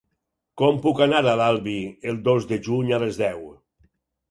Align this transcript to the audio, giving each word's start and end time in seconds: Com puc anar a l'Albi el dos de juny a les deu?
Com 0.61 0.79
puc 0.85 1.01
anar 1.07 1.19
a 1.33 1.35
l'Albi 1.41 1.77
el 2.13 2.19
dos 2.31 2.49
de 2.55 2.61
juny 2.71 2.91
a 2.99 3.03
les 3.07 3.23
deu? 3.23 3.47